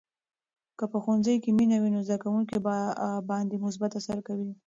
که 0.77 0.83
په 0.91 0.97
ښوونځي 1.03 1.35
کې 1.43 1.49
مینه 1.57 1.77
وي، 1.79 1.89
نو 1.95 1.99
زده 2.07 2.17
کوونکي 2.23 2.57
باندې 3.29 3.61
مثبت 3.65 3.91
اثر 3.99 4.17
کوي. 4.27 4.51